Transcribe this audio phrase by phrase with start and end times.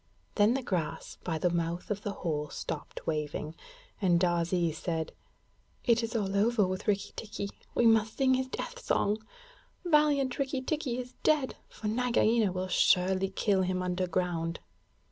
[0.33, 3.53] Then the grass by the mouth of the hole stopped waving,
[4.01, 5.11] and Darzee said:
[5.85, 7.49] 'It is all over with Rikki tikki!
[7.75, 9.19] We must sing his death song.
[9.85, 11.55] Valiant Rikki tikki is dead!
[11.69, 14.59] For Nagaina will surely kill him underground.'